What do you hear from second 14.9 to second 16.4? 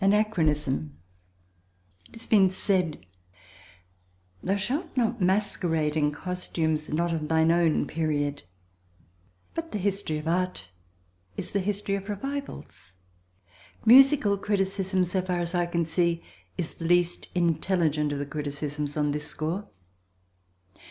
so far as I can see,